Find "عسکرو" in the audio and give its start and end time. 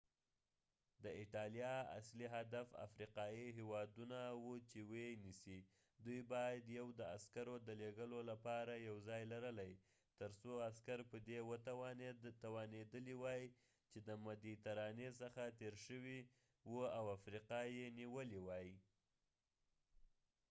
7.15-7.55